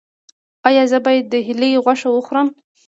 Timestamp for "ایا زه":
0.67-0.97